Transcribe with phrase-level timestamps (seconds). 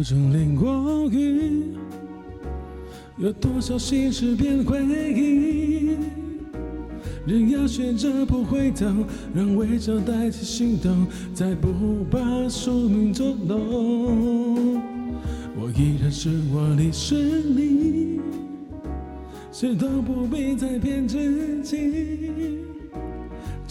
[0.00, 1.74] 多久不曾淋过雨？
[3.18, 5.90] 有多少心事变回忆？
[7.26, 8.86] 人要学着不回头，
[9.34, 14.80] 让微笑代替心动，再不把宿命捉弄。
[15.54, 18.20] 我依然是我，你是你，
[19.52, 22.59] 谁都不必再骗自己。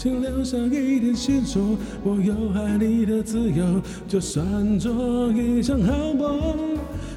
[0.02, 1.62] 请留下一点线索，
[2.06, 6.40] 我有爱你的自由，就算做一场好梦，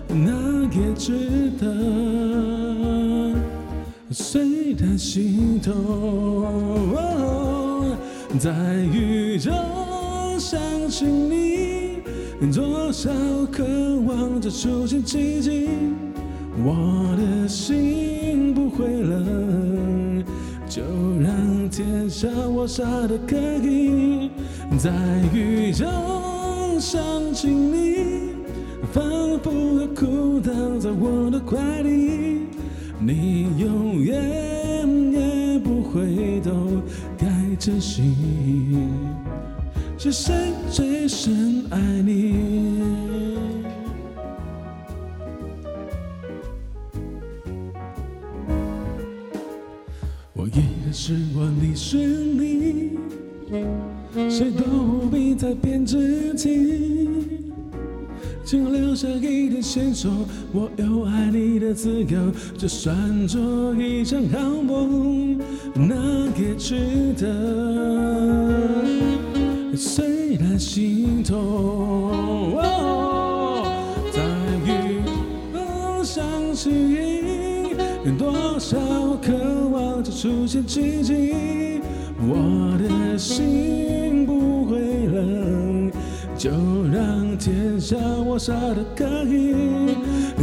[0.08, 3.36] 那也值得。
[4.10, 5.72] 虽然心痛，
[8.40, 8.50] 在
[8.92, 9.52] 雨中
[10.36, 11.98] 想起你，
[12.52, 13.08] 多少
[13.52, 13.62] 渴
[14.08, 15.68] 望着出现奇迹，
[16.64, 20.24] 我的心不会冷，
[20.74, 20.80] 就
[21.20, 24.30] 让天下我傻得可以。
[24.78, 24.90] 在
[25.34, 25.86] 雨中
[26.80, 26.98] 想
[27.34, 28.30] 起你，
[28.90, 29.04] 仿
[29.42, 32.46] 佛要哭倒在我的怀里。
[32.98, 34.16] 你永远
[35.12, 36.80] 也不会懂，
[37.18, 37.26] 该
[37.58, 38.14] 珍惜。
[39.98, 40.34] 是谁
[40.70, 43.01] 最深爱你？
[50.92, 52.90] 是我，你是你，
[54.28, 57.08] 谁都不必再骗自己。
[58.44, 60.10] 请留下一点线索，
[60.52, 65.38] 我有爱你的自由，就算做一场好梦，
[65.74, 68.84] 那也值得。
[69.74, 71.38] 虽然心痛，
[72.58, 73.64] 哦，
[74.12, 74.20] 在
[74.70, 75.00] 雨
[75.54, 76.22] 中想
[76.52, 76.68] 起
[80.22, 81.80] 出现奇迹，
[82.20, 84.78] 我的心不会
[85.08, 85.90] 冷。
[86.38, 86.48] 就
[86.92, 89.96] 让天下我傻得可以，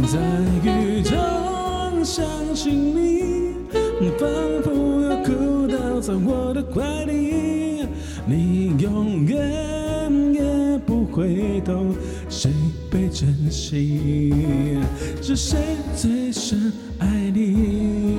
[0.06, 0.18] 在
[0.62, 2.22] 雨中想
[2.54, 3.54] 起你，
[4.18, 4.28] 仿
[4.62, 4.70] 佛
[5.00, 7.86] 又哭倒在我的怀里。
[8.26, 9.40] 你永远
[10.34, 11.94] 也不会懂，
[12.28, 12.50] 谁
[12.90, 14.34] 被珍惜，
[15.22, 15.56] 是谁
[15.96, 18.09] 最深爱你。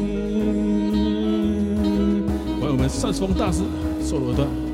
[3.01, 3.63] 善风大师
[4.00, 4.70] 索罗的。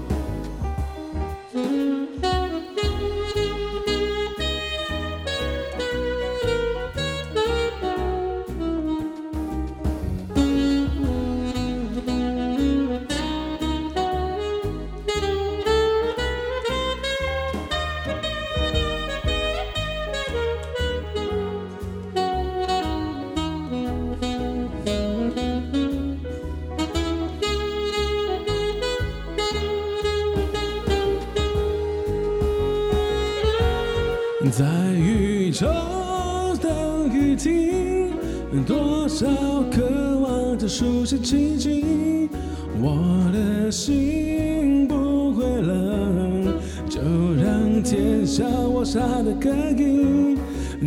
[48.98, 49.50] 我傻得可
[49.80, 50.36] 以。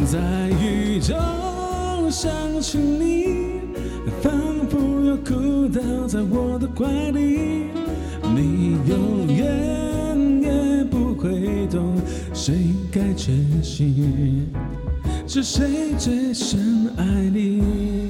[0.04, 0.18] 在
[0.60, 1.16] 雨中
[2.10, 2.28] 想
[2.60, 3.60] 起你，
[4.20, 4.32] 仿
[4.68, 7.68] 佛又哭倒在我的怀里，
[8.34, 11.94] 你永远也不会懂。
[12.34, 13.94] 谁该珍惜？
[15.28, 18.09] 是谁最深爱你？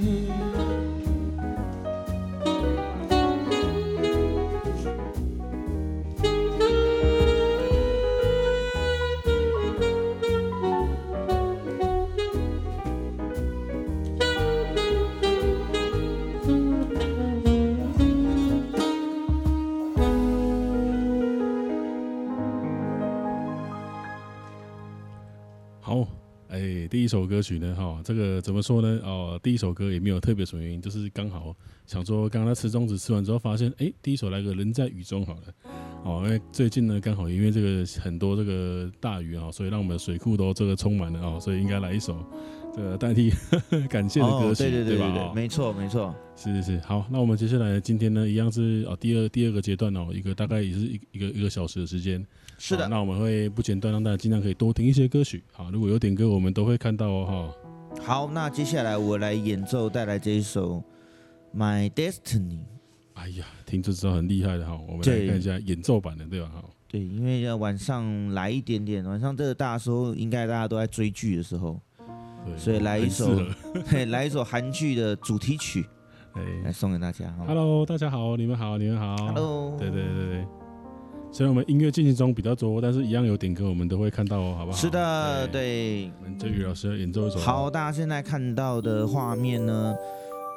[27.10, 29.01] 首歌曲呢，哈，这个怎么说呢？
[29.03, 31.54] 哦，第一首歌也没有特别什么原因，就是刚好
[31.84, 35.41] 想说，刚刚他吃粽子吃完之后，发现，哎，第一首来个人在雨中好了，
[36.04, 42.16] 哦，因为最近呢，刚好因为这个很多这个大雨啊，所以让我们的水库都这个充满了啊，所以应该来一首
[42.74, 43.33] 这个代替
[43.91, 45.33] 感谢的歌曲，对对对对吧？
[45.34, 52.24] 没错没错，是是是，好，那我们接下来今天呢，一样是哦，第二第二个阶段哦，一个大概也是一一个一个小时的时间。
[52.62, 55.42] 是的，那我们会不间断让大家尽量可以多听一些歌曲。
[55.51, 57.54] 好，如果有点歌，我们都会看到哦。
[57.97, 60.83] 哈，好，那接下来我来演奏带来这一首
[61.59, 62.59] 《My Destiny》。
[63.15, 64.78] 哎呀，听就知道很厉害的哈。
[64.86, 66.51] 我们来看一下演奏版的，对吧？
[66.54, 71.80] 哈，对，因为要晚上来一点点，晚上这个大时候应该大家都在追剧的时候，
[72.45, 73.42] 对，所以来一首，
[73.89, 75.86] 嘿，来一首韩剧的主题曲，
[76.34, 77.34] 哎，来送给大家。
[77.47, 79.16] Hello，大家好，你们好，你们好。
[79.28, 80.47] Hello，对对对对。
[81.32, 84.77] 虽然我们音乐进行中比较多，但是一样有点歌，我们都会看到哦，好不好？
[84.77, 86.10] 是的，对。
[86.18, 87.38] 我们这宇老师要演奏一首。
[87.38, 89.94] 好，大家现在看到的画面呢，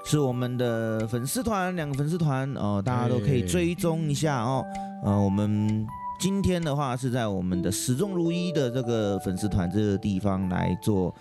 [0.03, 4.65] 是我们的粉丝团，两个粉丝团哦，大家都可以追踪一下哦。
[5.05, 5.85] 呃，我们
[6.19, 11.13] 今天的话是在我们的始终如一的这个粉丝团这个地方来做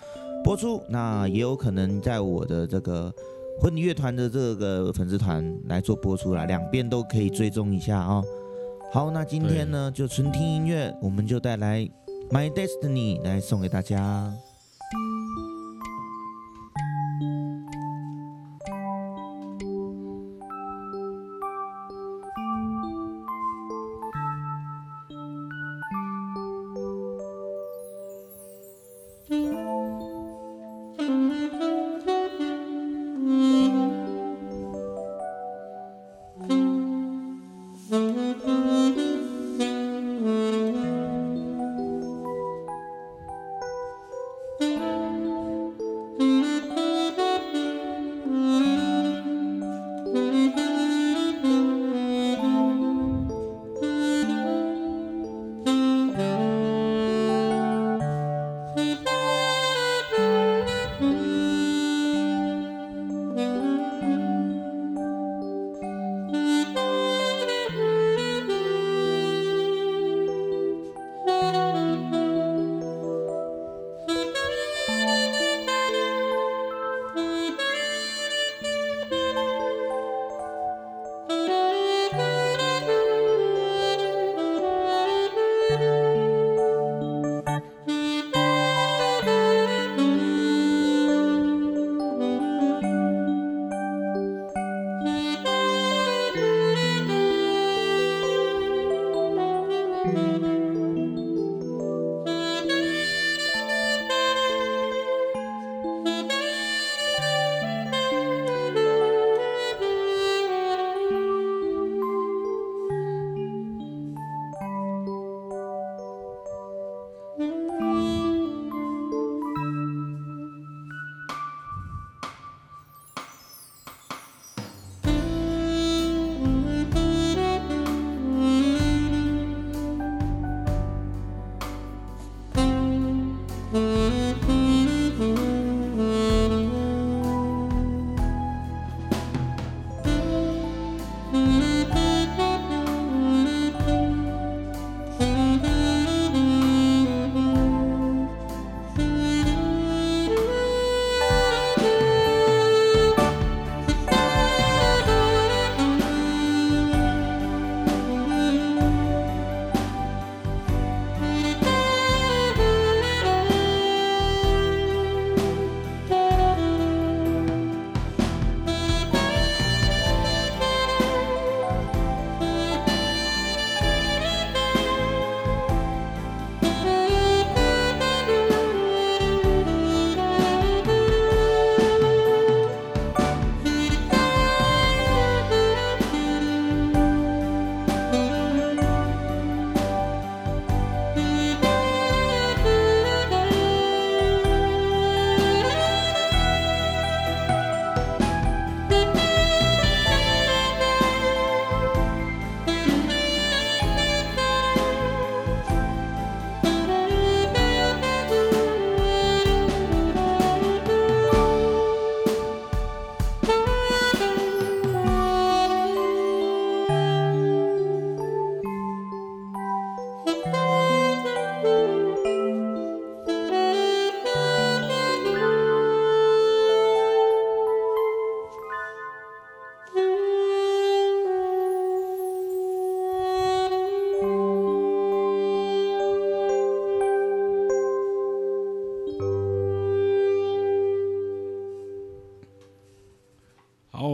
[0.43, 3.13] 播出，那也有可能在我的这个
[3.61, 8.23] 婚礼乐团的这个粉丝团来做播出啦，两边都可以追踪一下哦。
[8.93, 11.79] 好，那今天呢就纯听音乐，我们就带来
[12.29, 14.31] 《My Destiny》来送给大家。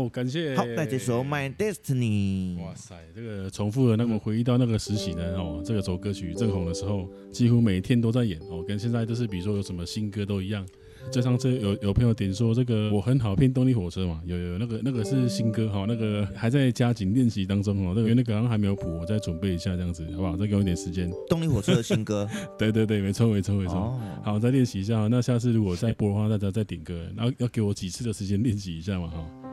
[0.09, 0.55] 感谢。
[0.55, 2.57] 好，那这首《My Destiny》。
[2.61, 5.35] 哇塞，这个重复了，那么回忆到那个时期呢？
[5.37, 10.65] 哦，这个首歌曲正红的时候，几乎每天都在演哦，跟现在就是，比如说有什么新歌都一样。
[11.09, 20.35] 就上次有有朋友点说这个我很好骗动力火车嘛，有有那个那个是新歌哈，那个还在加紧练习当中哦，那个那个好像还没有谱，我再准备一下这样子，好不好？
[20.35, 21.09] 再给我一点时间。
[21.29, 22.27] 动力火车的新歌，
[22.59, 23.75] 对对对，没错没错没错。
[23.75, 25.07] 哦、好，再练习一下。
[25.07, 29.48] 那下次如果再播的话，大家再点歌，然后要给我几次的时间练习一下嘛哈。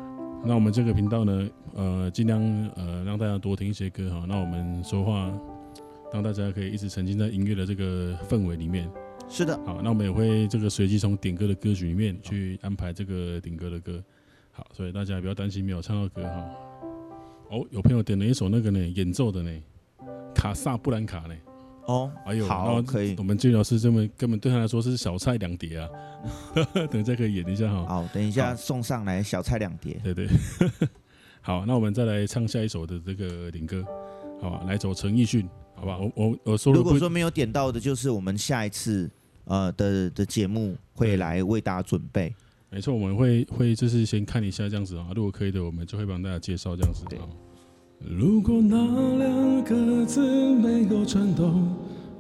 [0.47, 2.41] 那我们这个频道呢，呃，尽量
[2.77, 4.25] 呃让大家多听一些歌哈。
[4.29, 5.33] 那我们说话
[6.13, 8.89] 让大家可以一直沉浸在音乐的这个氛围里面。
[9.29, 14.01] 是的，好，那我们也会这个随机从点歌的歌曲里面去安排这个点歌的歌。
[14.53, 16.49] 好，所以大家也不要担心没有唱到歌哈。
[17.51, 19.51] 哦，有朋友点了一首那个呢，演奏的呢，
[20.33, 21.35] 卡萨布兰卡呢。
[21.87, 23.15] 哦，哎呦，好，可以。
[23.19, 25.89] 我们俊老师这么根本对他来说是小菜两碟啊。
[26.91, 27.87] 等一下可以演一下哈。
[27.87, 30.01] 好，等一下送上来小菜两碟。
[30.03, 30.29] 对对。
[31.41, 33.85] 好，那我们再来唱下一首的这个点歌，
[34.41, 34.65] 好吧？
[34.67, 35.97] 来走陈奕迅，好吧？
[35.99, 39.09] 我我我说，如果说没有点到的，就是我们下一次
[39.45, 42.35] 呃的的节目会来为大家准备。
[42.69, 47.05] 没错，我们会会就是先看一下这样子啊，如果可以的，我们就会帮大家介绍这样子。
[47.09, 47.17] 对。
[47.99, 48.77] 如果那
[49.17, 50.21] 两个字
[50.57, 51.55] 没有颤抖，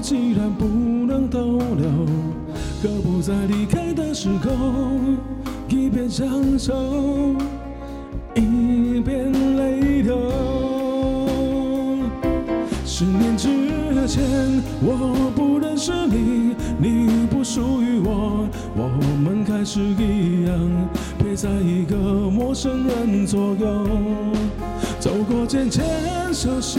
[0.00, 0.64] 既然不
[1.06, 1.88] 能逗留，
[2.82, 4.50] 何不在离开的时候，
[5.68, 6.26] 一边享
[6.58, 7.34] 受。
[8.34, 10.16] 一边泪流，
[12.86, 13.48] 十年之
[14.06, 14.24] 前
[14.80, 18.88] 我不认识你，你不属于我，我
[19.22, 20.56] 们开始一样
[21.18, 23.86] 陪在一个陌生人左右，
[24.98, 25.82] 走过渐渐
[26.32, 26.78] 熟悉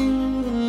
[0.00, 0.59] 直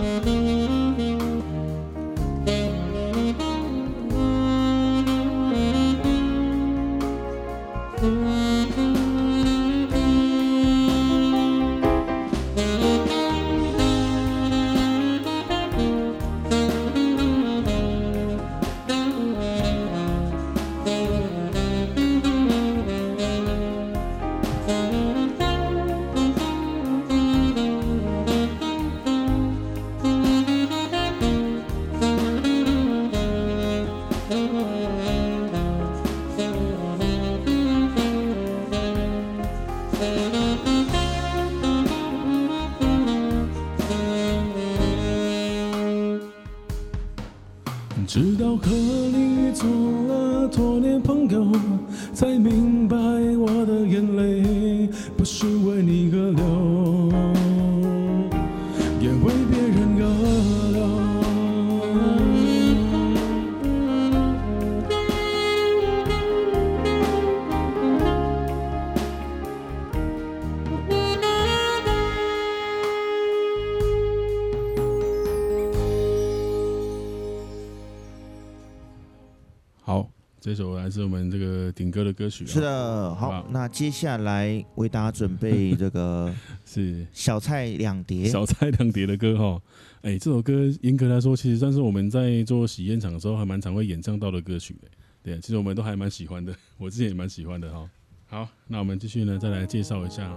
[80.92, 82.46] 是我们这个顶歌的歌曲。
[82.46, 86.34] 是的，好，好，那接下来为大家准备这个
[86.66, 89.62] 是小菜两碟，小菜两碟的歌哈。
[90.02, 94.76] 哎，这首歌严格来说，其实算是我们在做喜宴场的时候还蛮常会演唱到的歌曲。
[95.24, 97.90] 对，其实我们都还蛮喜欢的，我自己也蛮喜欢的哈。
[98.26, 100.36] 好，那我们继续呢，再来介绍一下。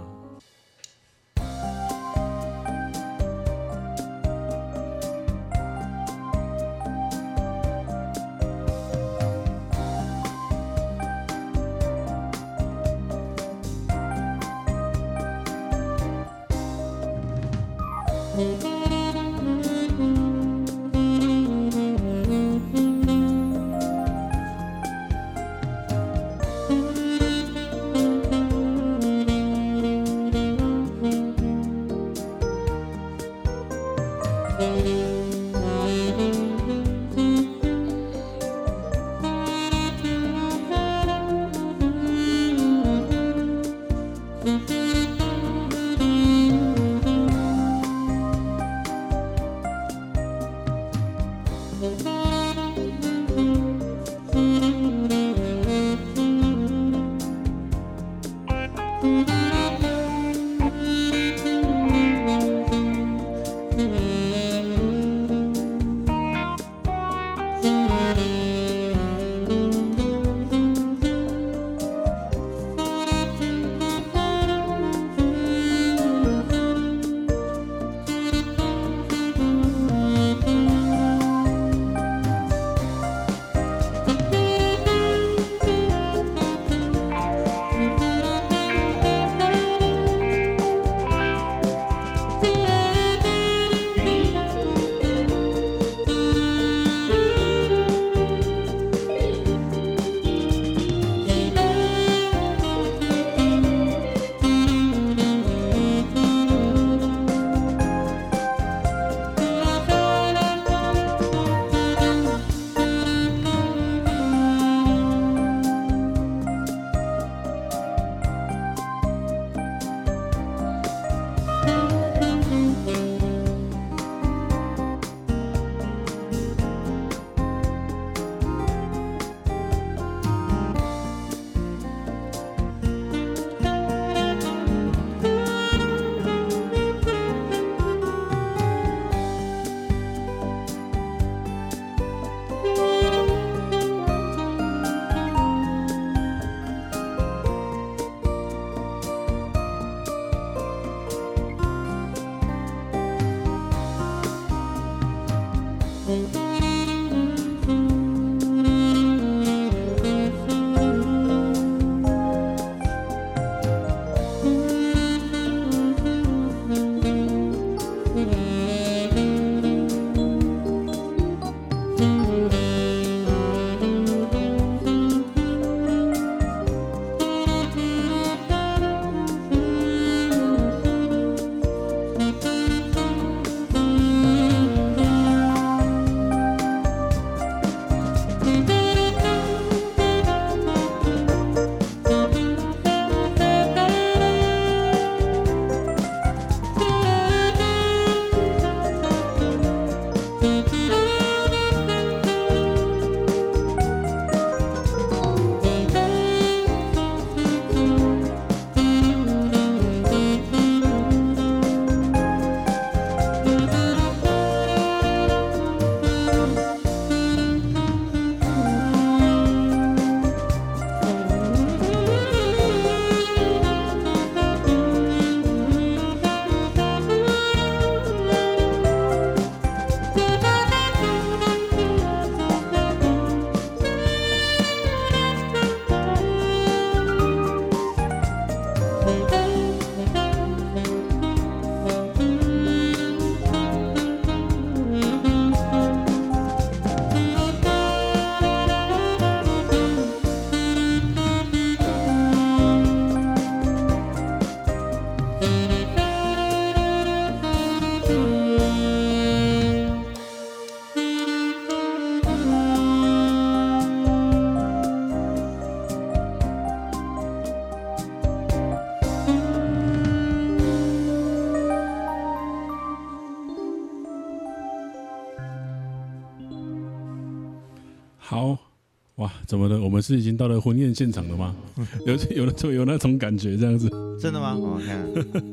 [279.57, 279.79] 哇，怎么的？
[279.81, 281.55] 我们是已经到了婚宴现场了吗？
[282.05, 283.89] 有有那有那种感觉这样子？
[284.19, 284.55] 真的吗？
[284.55, 285.05] 我看，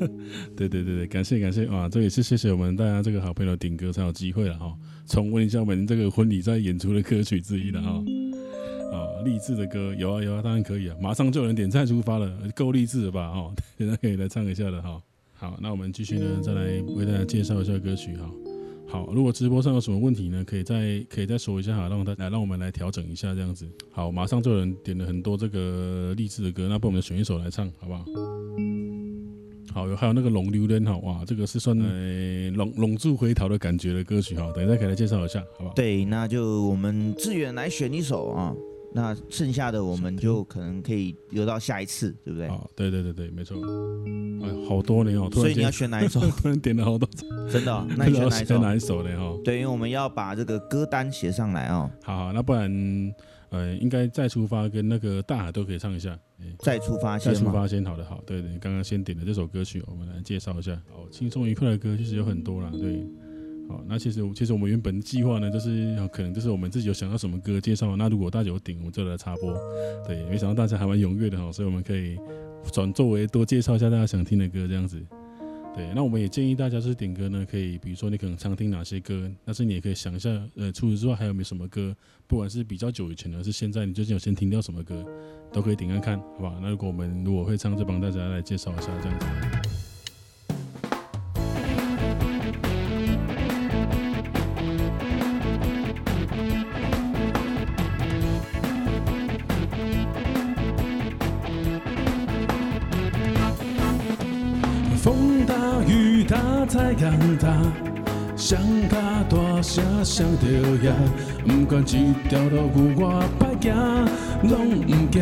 [0.57, 1.89] 对对对对，感谢感谢啊！
[1.89, 4.73] 这也是谢谢我们大家这个好朋友顶哥才有机会了哈，
[5.07, 8.03] 重温一下我们这个婚礼在演出的歌曲之一了哈。
[8.93, 13.31] 啊，励志的歌有啊有啊，当然可以啊，马上就有人点菜出发了，够励志了吧？
[13.33, 15.01] 哈， 现在可以来唱一下了哈。
[15.35, 16.63] 好，那我们继续呢，再来
[16.95, 18.31] 为大家介绍一下歌曲哈。
[18.93, 23.67] 好，如果直播上有什么问题呢，可以再可以再说一下哈，让他来让我们来调整一下这样子。
[23.91, 28.05] 好，马上就有人点了很多这个励志的歌，那帮我们选一首来唱，好不好？
[29.73, 35.75] 好，有还有那个龙溜人哈，哇，这个是算呃龙龙柱回头的感觉的歌曲哈，等一下可以来介绍一下，好不好？
[35.75, 38.55] 对，那就我们志远来选一首啊。
[38.95, 42.47] 那剩下的我们就可能可以留到下一次，对不对？
[42.49, 43.57] 啊，对对对对，没错。
[44.43, 46.21] 哎，好多年哦，所以你要选哪一首？
[46.37, 47.09] 突然点了好多，
[47.51, 47.87] 真的、哦？
[47.97, 48.59] 那你选哪一首？
[48.61, 49.17] 哪一首呢？
[49.17, 51.91] 哈，对，因为我们要把这个歌单写上来哦。
[52.03, 53.15] 好，好，那不然，
[53.51, 56.19] 呃，应该再出发跟那个大海都可以唱一下。
[56.59, 60.75] 再出发先，再出发先，好的，好，对对，刚刚先点的这首歌曲，我们来介绍一下。
[60.91, 63.07] 好，轻松愉快的歌其实有很多啦，对。
[63.69, 69.55] 好，那其实其实我们原本计划呢，就是可能就是我们自己有想到什么歌介绍，那如果大家有顶，我们就来插播。
[70.07, 72.19] 对，没想到大家还蛮踊跃的哈，所以我们可以
[72.71, 75.01] 转作为多介绍一下大家想听的歌这样子。
[75.75, 81.97] 对，那我们也建议大家是点歌呢，可以比如说你可能常听哪些歌，但是你也可以想一下，呃，除此之外还有没有什么歌，
[82.27, 85.03] 不管是比较久以前的，是现在你最近有先听到什么歌，
[85.51, 86.59] 都可以点看看，好吧？
[86.61, 89.72] 那如果我们如果会唱，就帮大家来介绍一下这样子。
[109.75, 110.47] 大声上着
[110.87, 110.93] 呀，
[111.47, 113.73] 不管一条路有我歹行，
[114.43, 115.17] 拢不惊。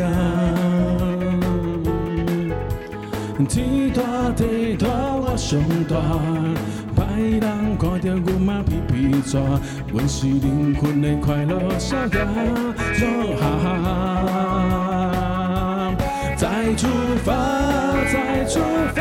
[3.47, 4.03] 天大
[4.35, 5.95] 地大我上大，
[6.97, 7.47] 别人
[7.79, 9.41] 看到我嘛皮皮抓，
[9.93, 12.09] 阮是灵魂的快乐小鸭，
[12.99, 13.07] 做
[13.39, 13.87] 哈哈。
[16.37, 16.89] 再出
[17.25, 17.31] 发，
[18.13, 18.59] 再出
[18.97, 18.99] 发，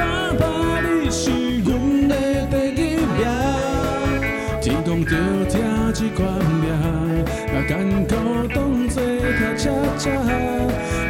[7.70, 7.78] 艰
[8.08, 8.16] 苦
[8.52, 9.00] 当作
[9.38, 10.10] 跳恰恰，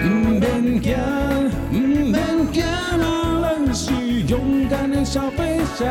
[0.03, 0.09] 不
[0.41, 0.93] 免惊，
[1.71, 2.13] 不免
[2.51, 2.61] 惊，
[3.41, 3.93] 咱是
[4.27, 5.85] 勇敢的小飞侠，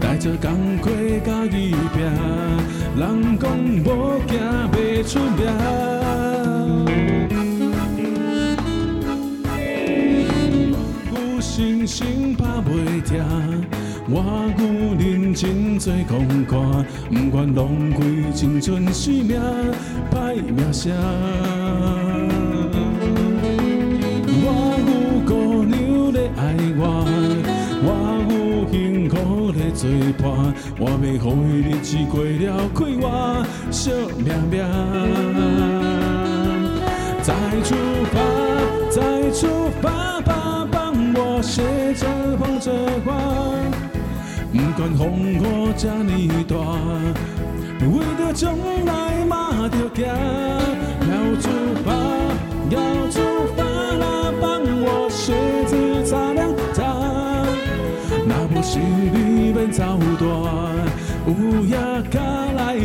[0.00, 2.02] 带着钢盔甲伊拼，
[2.96, 4.36] 人讲无惊
[4.72, 5.46] 袂出名，
[11.14, 13.69] 有信心打袂停。
[14.12, 14.64] 我有
[14.98, 17.98] 认真做功课，不愿浪费
[18.34, 19.40] 青春生命
[20.10, 20.92] 歹名声。
[24.42, 24.46] 我
[24.88, 24.90] 有
[25.24, 26.42] 姑娘在爱
[26.76, 26.82] 我，
[27.84, 27.88] 我
[28.28, 28.34] 有
[28.72, 29.14] 幸福
[29.52, 30.26] 在作伴，
[30.80, 34.58] 我要予伊日子过了快活，惜命命。
[37.22, 37.76] 再出
[38.10, 38.18] 发，
[38.90, 39.46] 再出
[39.80, 41.62] 发，爸帮我写
[41.94, 42.72] 着捧着
[43.04, 43.08] 花。
[44.52, 45.40] 不管风雨
[45.76, 46.10] 这么
[46.48, 46.56] 大，
[47.86, 48.52] 为了将
[48.84, 50.04] 来嘛着行，
[51.08, 51.48] 要出
[51.84, 51.88] 发，
[52.70, 52.76] 要
[53.10, 53.20] 出
[53.56, 55.32] 发，啦帮我鞋
[55.66, 55.72] 子
[56.04, 56.78] 擦亮它，
[58.26, 59.84] 那不是你们走
[60.18, 60.28] 断，
[61.26, 61.78] 乌鸦
[62.10, 62.20] 赶
[62.56, 62.76] 来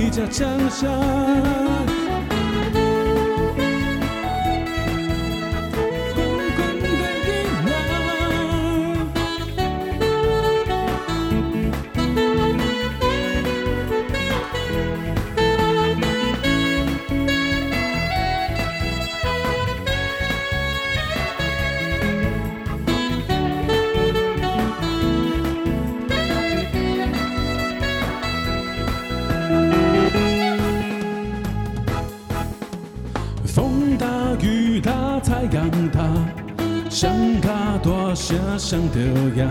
[36.96, 37.10] 才
[37.42, 38.36] 降下。
[38.58, 39.00] 上着
[39.36, 39.46] 呀，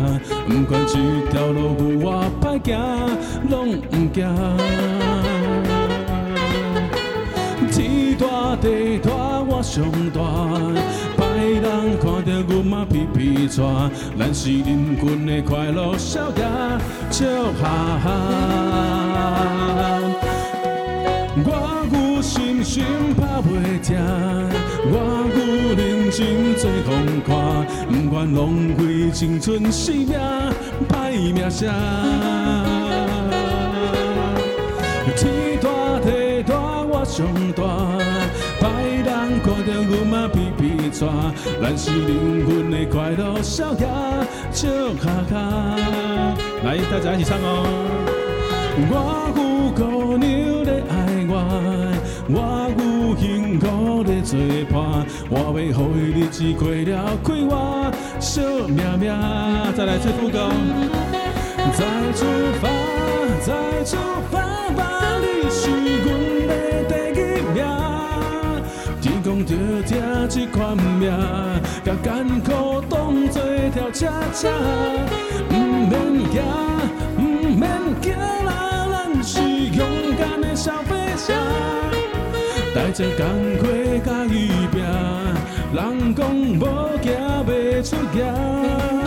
[0.48, 0.94] 不管这
[1.30, 2.72] 条路有我歹行，
[3.50, 4.24] 拢不惊。
[7.70, 9.10] 天大地大
[9.46, 10.18] 我上大，
[11.18, 11.22] 歹
[11.60, 11.64] 人
[12.00, 16.80] 看到我嘛皮皮喘，咱是灵魂的快乐小鸭，
[17.10, 17.26] 笑
[17.60, 18.06] 哈哈。
[21.46, 21.48] 我
[21.92, 22.82] 有信心
[23.18, 23.98] 打袂停，
[24.86, 24.94] 我
[25.36, 25.38] 有
[26.16, 26.94] 认真做功
[27.26, 27.28] 课，
[27.88, 28.38] 不愿浪
[28.76, 30.16] 费青春生命
[30.88, 31.68] 歹名声。
[35.16, 35.68] 天大
[36.00, 37.62] 地大我上大，
[38.60, 38.62] 别
[39.02, 41.10] 人看到阮嘛皮皮喘，
[41.60, 43.86] 咱是灵魂的快乐小鸭，
[44.52, 44.68] 笑
[45.02, 45.34] 哈哈。
[46.64, 47.66] 来，大家一起唱哦。
[48.76, 48.92] 我
[49.36, 49.40] 有
[49.74, 50.92] 姑娘在爱
[51.28, 51.32] 我，
[52.28, 52.38] 我
[53.94, 54.36] 幸福在作
[54.72, 57.52] 伴，我要让伊日子过了快活，
[58.18, 59.06] 笑命命。
[59.76, 60.50] 再来这副歌，
[61.72, 62.26] 再出
[62.60, 62.64] 发，
[63.40, 63.96] 再出
[64.32, 64.40] 发
[64.74, 64.82] 吧，
[65.20, 65.70] 你是
[66.02, 66.06] 阮
[66.48, 66.52] 的
[66.88, 67.22] 第一
[67.54, 67.62] 名。
[69.00, 69.54] 天公着
[69.86, 69.92] 疼
[70.28, 71.12] 这款命，
[71.84, 73.40] 把艰苦当作
[73.72, 74.48] 跳恰恰，
[82.96, 83.26] 这工
[83.58, 83.66] 课
[84.04, 84.80] 甲伊拼，
[85.72, 86.30] 人讲
[86.60, 86.64] 无
[87.02, 89.03] 行袂出行。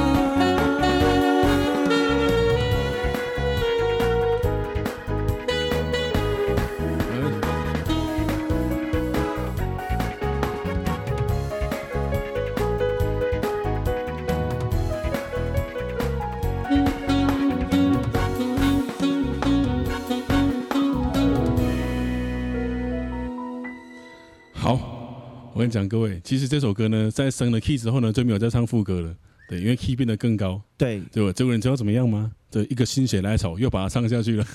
[25.57, 29.11] 我跟你讲，各位，其实这首歌呢，在升了 key 之后呢，就没有再唱副歌了。
[29.49, 30.61] 对，因为 key 变得更高。
[30.77, 31.33] 对，对吧？
[31.35, 32.31] 这个人知道怎么样吗？
[32.51, 34.45] 对，一个心血来潮，又把它唱下去了，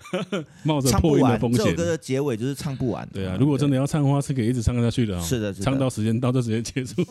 [0.62, 1.64] 冒着破音的风险。
[1.64, 3.08] 这首歌的结尾就是唱不完。
[3.14, 5.18] 对啊，如果真的要唱的话，是可以一直唱下去的。
[5.22, 7.02] 是的，唱到时间到就直接结束。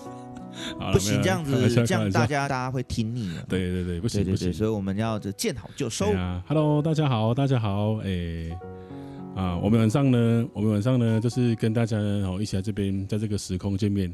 [0.93, 3.43] 不行，这样子，这样大家大家会听腻了。
[3.49, 6.11] 对对对，不行不行，所以我们要就见好就收。
[6.11, 8.55] 啊，Hello，大家好，大家好，哎。
[9.35, 14.11] 啊，我们晚上呢，我们晚上呢，就是跟大家哦一起来这边，在这个时空见面，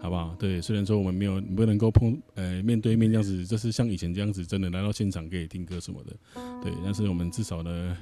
[0.00, 0.34] 好不好？
[0.38, 6.12] 对，虽然说我们没有不能够碰，呃，面对面这样子，就是像以前这样子，真的来到现场可以听歌什么的，
[6.62, 6.72] 对。
[6.84, 7.96] 但是我们至少呢，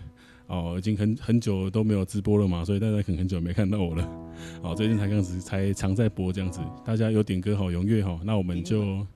[0.49, 4.09] 哦，已经很很久都没有直播了嘛，所以大家可能很久没看到我了。
[4.63, 9.07] 哦，最近才这样子，才常在播这样子，大家有点歌好踊跃哈，那我们就。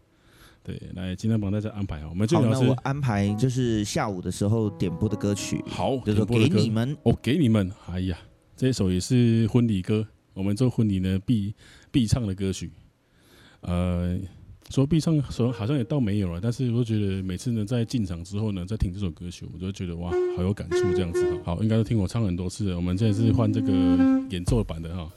[0.65, 6.97] 对，来今天帮大家安排啊，我们最主要是安排就是下午的时候点播的歌曲，好，就是给你们。
[7.03, 8.19] 哦，给你们，哎呀，
[8.57, 11.55] 这首也是婚礼歌，我们做婚礼呢必
[11.91, 12.73] 必唱的歌曲，
[13.61, 14.19] 呃，
[14.71, 23.71] 说必唱，说好像也倒没有了，但是我觉得每次呢在进场之后呢，在听这首歌曲，我就觉得哇，好有感触这样子，好，应该都听我唱很多次了，我们现在是换这个
[24.31, 25.13] 演奏版的哈。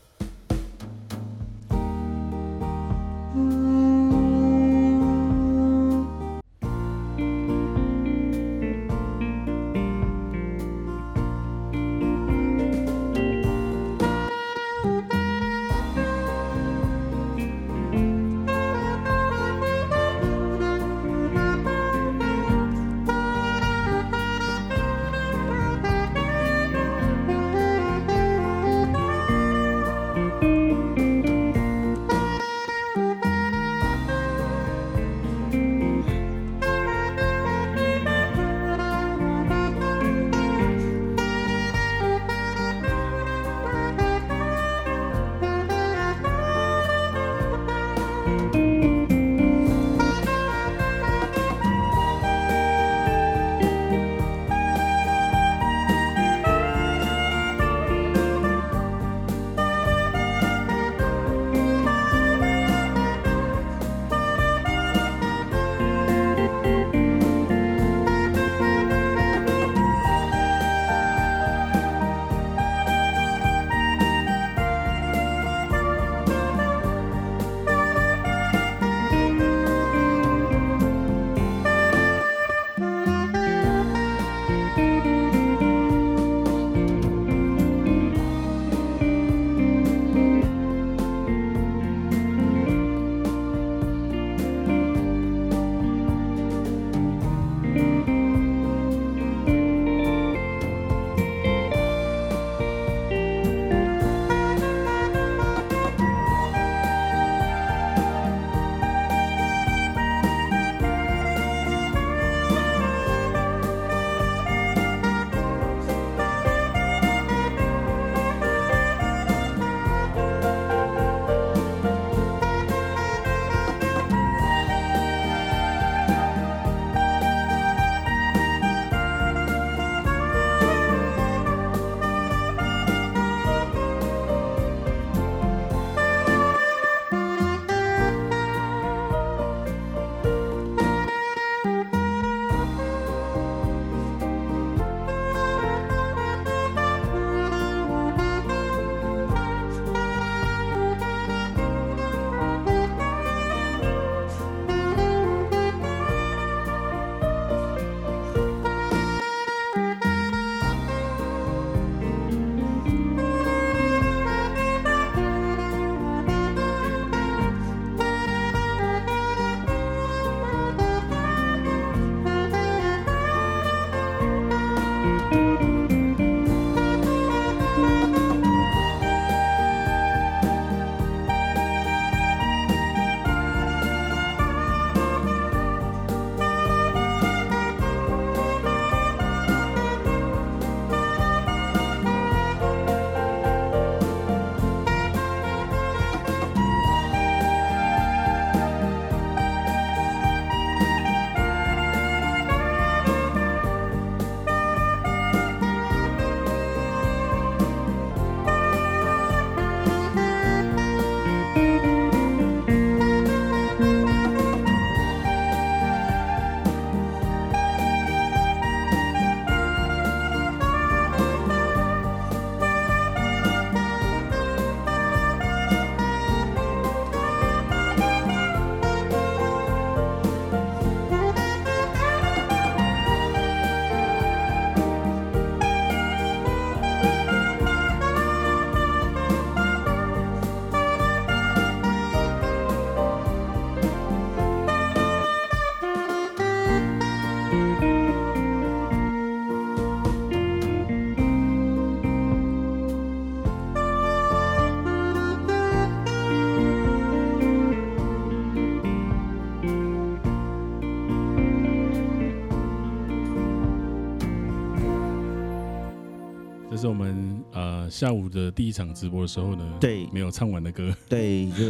[266.93, 271.65] 把下午的第一场直播的时候呢，对，没有唱完的歌，对， 这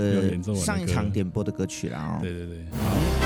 [0.52, 2.20] 个上一场点播的歌曲啦。
[2.22, 3.17] 对对对，好。